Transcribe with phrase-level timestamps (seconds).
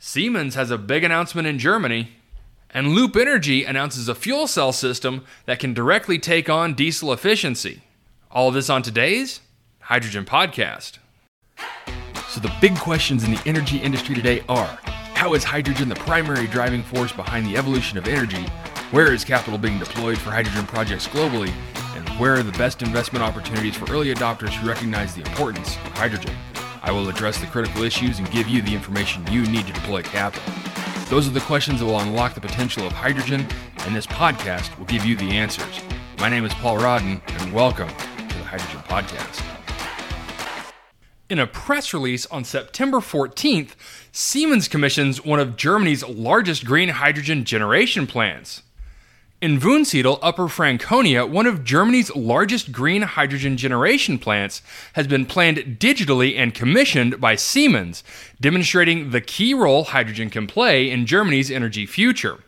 [0.00, 2.12] Siemens has a big announcement in Germany.
[2.70, 7.82] And Loop Energy announces a fuel cell system that can directly take on diesel efficiency.
[8.30, 9.40] All of this on today's
[9.80, 10.98] Hydrogen Podcast.
[12.28, 14.78] So, the big questions in the energy industry today are
[15.14, 18.44] How is hydrogen the primary driving force behind the evolution of energy?
[18.92, 21.52] Where is capital being deployed for hydrogen projects globally?
[21.96, 25.92] And where are the best investment opportunities for early adopters who recognize the importance of
[25.92, 26.36] hydrogen?
[26.82, 30.02] I will address the critical issues and give you the information you need to deploy
[30.02, 30.52] capital.
[31.08, 33.46] Those are the questions that will unlock the potential of hydrogen,
[33.80, 35.80] and this podcast will give you the answers.
[36.18, 39.44] My name is Paul Rodden, and welcome to the Hydrogen Podcast.
[41.28, 43.70] In a press release on September 14th,
[44.12, 48.62] Siemens commissions one of Germany's largest green hydrogen generation plants.
[49.40, 54.62] In Wunsiedel, Upper Franconia, one of Germany's largest green hydrogen generation plants
[54.94, 58.02] has been planned digitally and commissioned by Siemens,
[58.40, 62.40] demonstrating the key role hydrogen can play in Germany's energy future.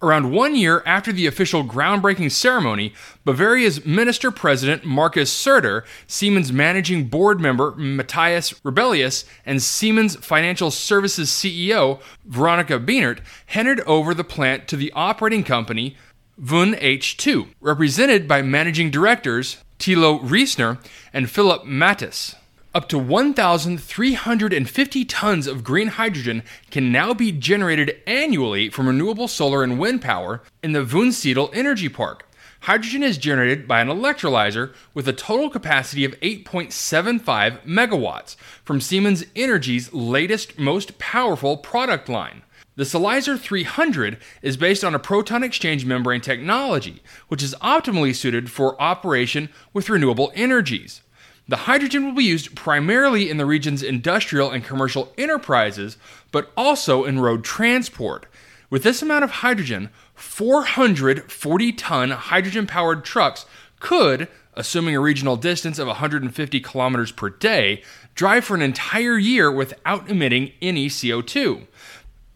[0.00, 2.92] Around one year after the official groundbreaking ceremony,
[3.24, 11.28] Bavaria's minister president Markus Söder, Siemens managing board member Matthias Rebellius, and Siemens Financial Services
[11.28, 15.96] CEO Veronica Bienert handed over the plant to the operating company
[16.38, 20.76] VUN H2, represented by managing directors Thilo Riesner
[21.10, 22.34] and Philip Mattis.
[22.74, 29.62] Up to 1,350 tons of green hydrogen can now be generated annually from renewable solar
[29.62, 32.28] and wind power in the Wunsiedel Energy Park.
[32.60, 39.24] Hydrogen is generated by an electrolyzer with a total capacity of 8.75 megawatts from Siemens
[39.34, 42.42] Energy's latest, most powerful product line.
[42.76, 48.50] The Silyzer 300 is based on a proton exchange membrane technology, which is optimally suited
[48.50, 51.00] for operation with renewable energies.
[51.48, 55.96] The hydrogen will be used primarily in the region's industrial and commercial enterprises,
[56.30, 58.26] but also in road transport.
[58.68, 63.46] With this amount of hydrogen, 440 ton hydrogen powered trucks
[63.80, 67.82] could, assuming a regional distance of 150 kilometers per day,
[68.14, 71.66] drive for an entire year without emitting any CO2.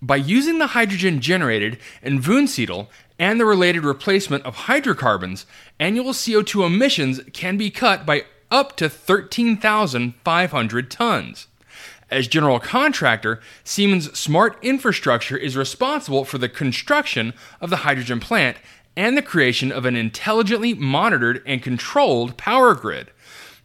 [0.02, 2.88] By using the hydrogen generated in Wunsiedel
[3.18, 5.44] and the related replacement of hydrocarbons,
[5.78, 11.46] annual CO2 emissions can be cut by up to 13,500 tons.
[12.10, 18.56] As general contractor, Siemens Smart Infrastructure is responsible for the construction of the hydrogen plant
[18.96, 23.10] and the creation of an intelligently monitored and controlled power grid.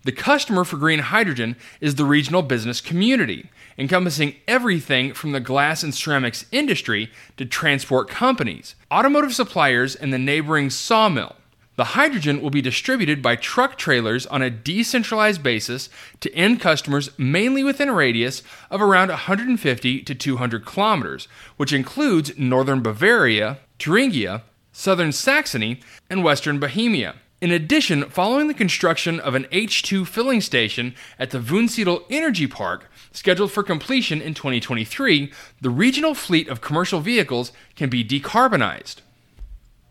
[0.06, 5.82] The customer for green hydrogen is the regional business community, encompassing everything from the glass
[5.82, 11.36] and ceramics industry to transport companies, automotive suppliers, and the neighboring sawmill.
[11.76, 15.90] The hydrogen will be distributed by truck trailers on a decentralized basis
[16.20, 21.28] to end customers mainly within a radius of around 150 to 200 kilometers,
[21.58, 25.80] which includes northern Bavaria, Thuringia, southern Saxony,
[26.12, 27.16] and western Bohemia.
[27.42, 32.90] In addition, following the construction of an H2 filling station at the Wunsiedel Energy Park,
[33.12, 38.98] scheduled for completion in 2023, the regional fleet of commercial vehicles can be decarbonized.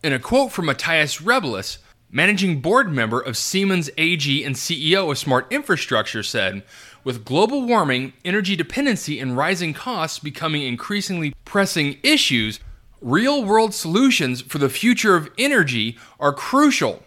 [0.03, 1.77] In a quote from Matthias Rebellius,
[2.09, 6.63] managing board member of Siemens AG and CEO of Smart Infrastructure, said,
[7.03, 12.59] with global warming, energy dependency, and rising costs becoming increasingly pressing issues,
[13.01, 17.04] real world solutions for the future of energy are crucial.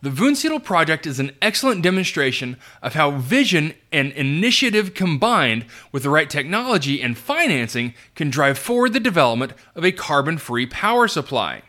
[0.00, 6.10] The Wunsiedel project is an excellent demonstration of how vision and initiative combined with the
[6.10, 11.62] right technology and financing can drive forward the development of a carbon free power supply.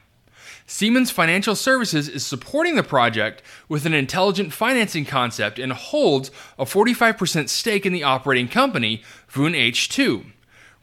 [0.68, 6.29] Siemens Financial Services is supporting the project with an intelligent financing concept and holds
[6.59, 10.23] a 45% stake in the operating company, VUN H2.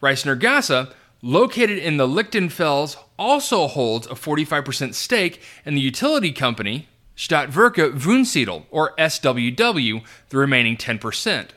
[0.03, 0.91] Reisner Gasa,
[1.21, 8.65] located in the Lichtenfels, also holds a 45% stake in the utility company, Stadtwerke Wunsiedel,
[8.69, 11.47] or SWW, the remaining 10%.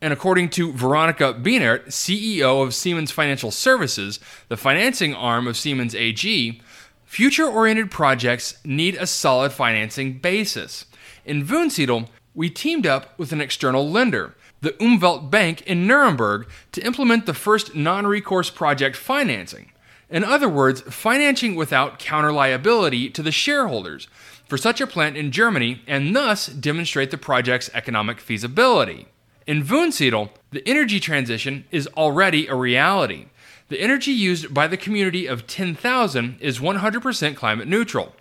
[0.00, 5.96] And according to Veronica Bienert, CEO of Siemens Financial Services, the financing arm of Siemens
[5.96, 6.60] AG,
[7.04, 10.84] future oriented projects need a solid financing basis.
[11.24, 16.86] In Wunsiedel, we teamed up with an external lender, the Umwelt Bank in Nuremberg, to
[16.86, 19.72] implement the first non recourse project financing.
[20.08, 24.06] In other words, financing without counter liability to the shareholders
[24.54, 29.08] for such a plant in Germany and thus demonstrate the project's economic feasibility.
[29.48, 33.26] In Wunsiedel, the energy transition is already a reality.
[33.68, 38.14] The energy used by the community of 10,000 is 100% climate neutral.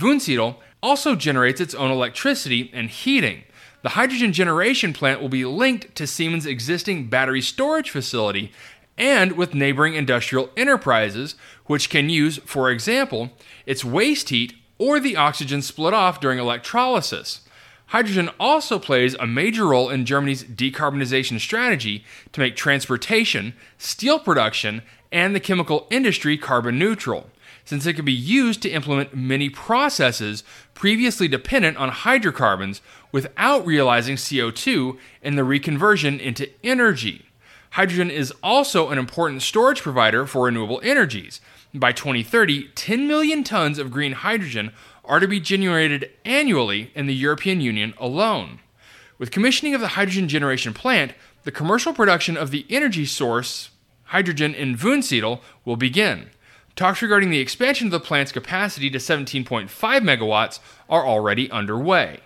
[0.00, 3.44] Wunsiedel also generates its own electricity and heating.
[3.82, 8.52] The hydrogen generation plant will be linked to Siemens' existing battery storage facility
[8.96, 11.34] and with neighboring industrial enterprises,
[11.66, 13.32] which can use, for example,
[13.66, 17.40] its waste heat or the oxygen split off during electrolysis.
[17.88, 24.82] Hydrogen also plays a major role in Germany's decarbonization strategy to make transportation, steel production,
[25.12, 27.30] and the chemical industry carbon neutral,
[27.64, 30.42] since it can be used to implement many processes
[30.74, 32.80] previously dependent on hydrocarbons
[33.12, 37.26] without realizing CO2 in the reconversion into energy.
[37.72, 41.40] Hydrogen is also an important storage provider for renewable energies.
[41.76, 44.70] By 2030, 10 million tons of green hydrogen
[45.04, 48.60] are to be generated annually in the European Union alone.
[49.18, 53.70] With commissioning of the hydrogen generation plant, the commercial production of the energy source,
[54.04, 56.30] hydrogen in Wunsiedel, will begin.
[56.76, 62.20] Talks regarding the expansion of the plant's capacity to 17.5 megawatts are already underway.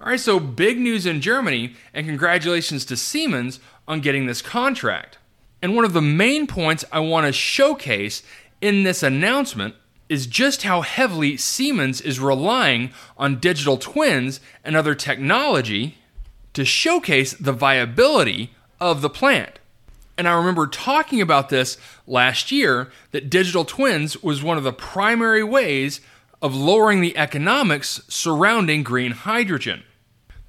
[0.00, 5.18] All right, so big news in Germany, and congratulations to Siemens on getting this contract.
[5.62, 8.22] And one of the main points I want to showcase
[8.60, 9.74] in this announcement
[10.08, 15.98] is just how heavily Siemens is relying on digital twins and other technology
[16.52, 19.58] to showcase the viability of the plant.
[20.16, 24.72] And I remember talking about this last year that digital twins was one of the
[24.72, 26.00] primary ways
[26.40, 29.82] of lowering the economics surrounding green hydrogen.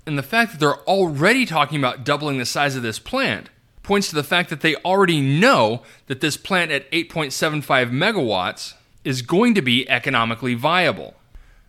[0.05, 3.49] And the fact that they're already talking about doubling the size of this plant
[3.85, 8.73] points to the fact that they already know that this plant at 8.75 megawatts
[9.03, 11.13] is going to be economically viable.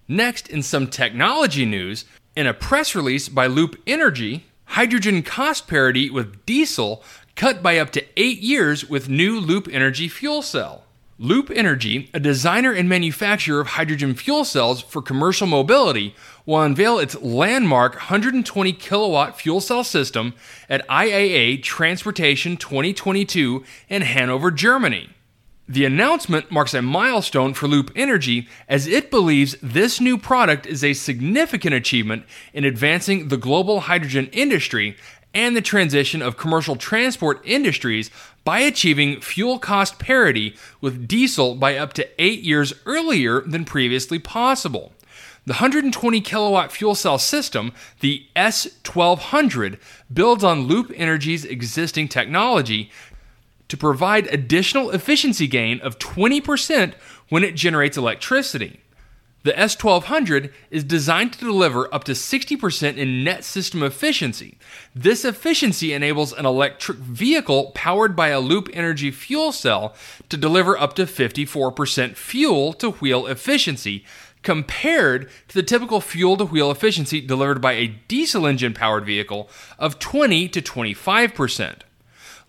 [0.08, 6.10] Next, in some technology news, in a press release by Loop Energy, hydrogen cost parity
[6.10, 7.04] with diesel
[7.34, 10.85] cut by up to eight years with new Loop Energy fuel cell.
[11.18, 16.14] Loop Energy, a designer and manufacturer of hydrogen fuel cells for commercial mobility,
[16.44, 20.34] will unveil its landmark 120 kilowatt fuel cell system
[20.68, 25.08] at IAA Transportation 2022 in Hanover, Germany.
[25.68, 30.84] The announcement marks a milestone for Loop Energy as it believes this new product is
[30.84, 34.96] a significant achievement in advancing the global hydrogen industry
[35.36, 38.10] and the transition of commercial transport industries
[38.42, 44.18] by achieving fuel cost parity with diesel by up to eight years earlier than previously
[44.18, 44.94] possible.
[45.44, 49.78] The 120 kilowatt fuel cell system, the S1200,
[50.12, 52.90] builds on Loop Energy's existing technology
[53.68, 56.94] to provide additional efficiency gain of 20%
[57.28, 58.80] when it generates electricity.
[59.46, 64.58] The S1200 is designed to deliver up to 60% in net system efficiency.
[64.92, 69.94] This efficiency enables an electric vehicle powered by a Loop Energy fuel cell
[70.30, 74.04] to deliver up to 54% fuel to wheel efficiency
[74.42, 79.48] compared to the typical fuel to wheel efficiency delivered by a diesel engine powered vehicle
[79.78, 81.82] of 20 to 25%.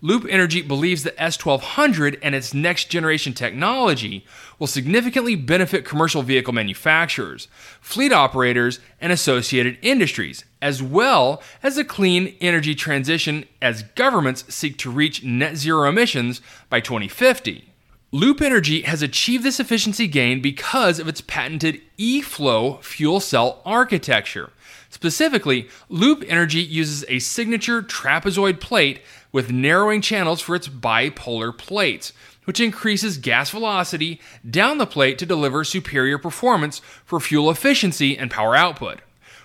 [0.00, 4.24] Loop Energy believes that S1200 and its next generation technology
[4.58, 7.48] will significantly benefit commercial vehicle manufacturers,
[7.80, 14.78] fleet operators, and associated industries, as well as a clean energy transition as governments seek
[14.78, 16.40] to reach net zero emissions
[16.70, 17.64] by 2050.
[18.12, 24.50] Loop Energy has achieved this efficiency gain because of its patented eFlow fuel cell architecture.
[24.88, 29.02] Specifically, Loop Energy uses a signature trapezoid plate
[29.32, 32.12] with narrowing channels for its bipolar plates,
[32.44, 38.30] which increases gas velocity down the plate to deliver superior performance for fuel efficiency and
[38.30, 39.00] power output.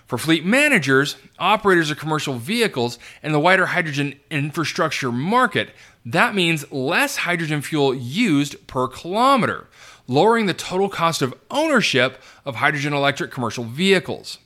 [0.06, 5.70] For fleet managers, operators of commercial vehicles, and the wider hydrogen infrastructure market,
[6.04, 9.66] that means less hydrogen fuel used per kilometer,
[10.06, 14.38] lowering the total cost of ownership of hydrogen electric commercial vehicles.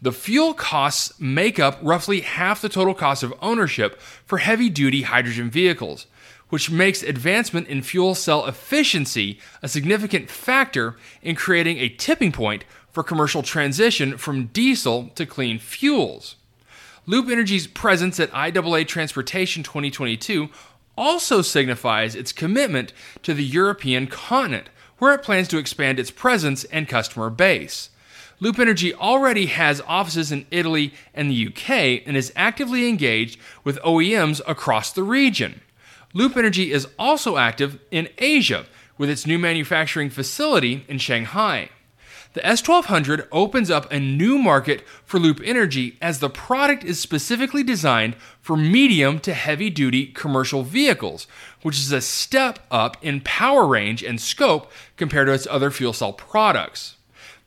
[0.00, 5.02] The fuel costs make up roughly half the total cost of ownership for heavy duty
[5.02, 6.06] hydrogen vehicles,
[6.50, 12.64] which makes advancement in fuel cell efficiency a significant factor in creating a tipping point
[12.92, 16.36] for commercial transition from diesel to clean fuels.
[17.06, 20.48] Loop Energy's presence at IAA Transportation 2022
[20.96, 26.64] also signifies its commitment to the European continent, where it plans to expand its presence
[26.64, 27.90] and customer base.
[28.40, 33.80] Loop Energy already has offices in Italy and the UK and is actively engaged with
[33.80, 35.60] OEMs across the region.
[36.14, 38.66] Loop Energy is also active in Asia
[38.96, 41.70] with its new manufacturing facility in Shanghai.
[42.34, 47.64] The S1200 opens up a new market for Loop Energy as the product is specifically
[47.64, 51.26] designed for medium to heavy duty commercial vehicles,
[51.62, 55.92] which is a step up in power range and scope compared to its other fuel
[55.92, 56.97] cell products.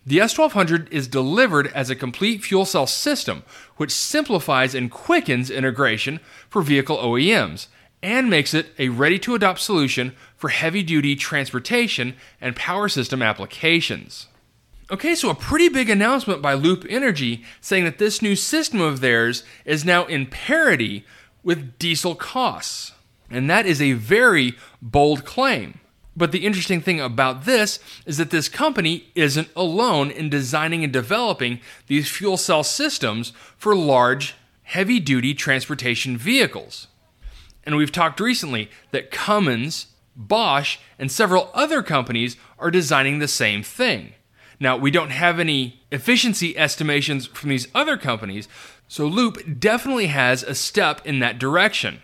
[0.05, 3.43] The S1200 is delivered as a complete fuel cell system,
[3.77, 7.67] which simplifies and quickens integration for vehicle OEMs
[8.03, 13.21] and makes it a ready to adopt solution for heavy duty transportation and power system
[13.21, 14.27] applications.
[14.89, 18.99] Okay, so a pretty big announcement by Loop Energy saying that this new system of
[18.99, 21.05] theirs is now in parity
[21.43, 22.91] with diesel costs.
[23.29, 25.79] And that is a very bold claim.
[26.21, 30.93] But the interesting thing about this is that this company isn't alone in designing and
[30.93, 36.89] developing these fuel cell systems for large, heavy duty transportation vehicles.
[37.63, 43.63] And we've talked recently that Cummins, Bosch, and several other companies are designing the same
[43.63, 44.13] thing.
[44.59, 48.47] Now, we don't have any efficiency estimations from these other companies,
[48.87, 51.99] so Loop definitely has a step in that direction.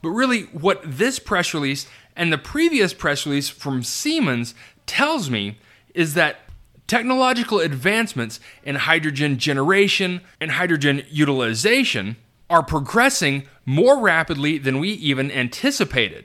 [0.00, 4.54] But really, what this press release and the previous press release from Siemens
[4.86, 5.58] tells me
[5.94, 6.40] is that
[6.86, 12.16] technological advancements in hydrogen generation and hydrogen utilization
[12.50, 16.24] are progressing more rapidly than we even anticipated,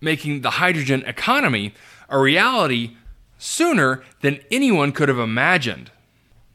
[0.00, 1.72] making the hydrogen economy
[2.08, 2.96] a reality
[3.38, 5.90] sooner than anyone could have imagined.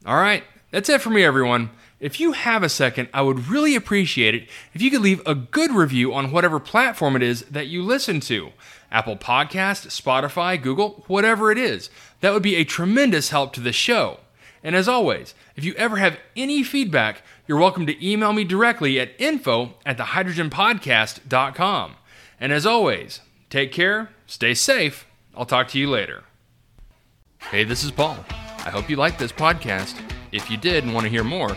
[0.04, 1.70] All right, that's it for me, everyone.
[1.98, 5.34] If you have a second, I would really appreciate it if you could leave a
[5.34, 8.52] good review on whatever platform it is that you listen to
[8.92, 11.88] Apple Podcast, Spotify, Google, whatever it is.
[12.20, 14.20] That would be a tremendous help to the show.
[14.62, 19.00] And as always, if you ever have any feedback, you're welcome to email me directly
[19.00, 21.94] at info at thehydrogenpodcast.com.
[22.38, 25.06] And as always, take care, stay safe.
[25.34, 26.24] I'll talk to you later.
[27.38, 28.18] Hey, this is Paul.
[28.30, 29.98] I hope you liked this podcast.
[30.32, 31.56] If you did and want to hear more,